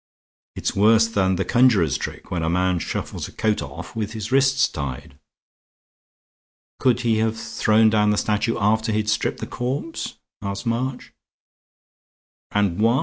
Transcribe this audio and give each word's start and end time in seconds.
It's 0.55 0.75
worse 0.75 1.07
than 1.07 1.35
the 1.35 1.45
conjurer's 1.45 1.95
trick, 1.95 2.31
when 2.31 2.41
a 2.41 2.49
man 2.49 2.79
shuffles 2.79 3.27
a 3.27 3.31
coat 3.31 3.61
off 3.61 3.95
with 3.95 4.13
his 4.13 4.31
wrists 4.31 4.67
tied." 4.67 5.19
"Could 6.79 7.01
he 7.01 7.19
have 7.19 7.39
thrown 7.39 7.91
down 7.91 8.09
the 8.09 8.17
statue 8.17 8.57
after 8.59 8.91
he'd 8.91 9.09
stripped 9.09 9.41
the 9.41 9.45
corpse?" 9.45 10.15
asked 10.41 10.65
March. 10.65 11.13
"And 12.49 12.79
why?" 12.79 12.99